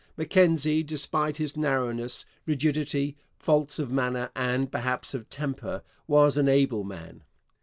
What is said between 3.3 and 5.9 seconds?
faults of manner, and perhaps of temper,